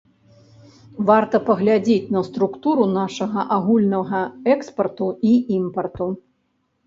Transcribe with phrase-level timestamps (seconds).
[1.09, 4.21] Варта паглядзець на структуру нашага агульнага
[4.53, 6.09] экспарту і імпарту.